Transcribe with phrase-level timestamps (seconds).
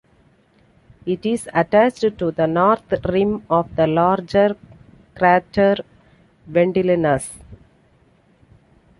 [1.05, 4.57] It is attached to the north rim of the larger
[5.15, 5.75] crater
[6.49, 7.29] Vendelinus.